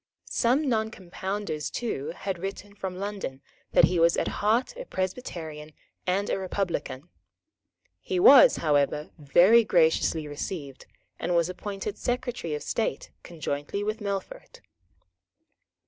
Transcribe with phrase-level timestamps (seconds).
[0.31, 3.39] Some Noncompounders too had written from London
[3.73, 5.73] that he was at heart a Presbyterian
[6.07, 7.09] and a republican.
[7.99, 10.87] He was however very graciously received,
[11.19, 14.61] and was appointed Secretary of State conjointly with Melfort.